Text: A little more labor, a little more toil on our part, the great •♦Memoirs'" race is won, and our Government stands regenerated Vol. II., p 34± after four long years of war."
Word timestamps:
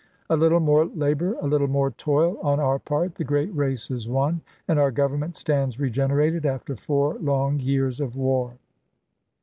A 0.31 0.35
little 0.35 0.59
more 0.61 0.85
labor, 0.87 1.35
a 1.41 1.45
little 1.47 1.67
more 1.67 1.91
toil 1.91 2.39
on 2.41 2.59
our 2.59 2.79
part, 2.79 3.13
the 3.13 3.23
great 3.23 3.49
•♦Memoirs'" 3.49 3.55
race 3.59 3.91
is 3.91 4.09
won, 4.09 4.41
and 4.67 4.79
our 4.79 4.89
Government 4.89 5.35
stands 5.35 5.79
regenerated 5.79 6.41
Vol. 6.41 6.53
II., 6.53 6.57
p 6.57 6.61
34± 6.61 6.61
after 6.61 6.75
four 6.75 7.13
long 7.19 7.59
years 7.59 7.99
of 8.01 8.15
war." 8.15 8.53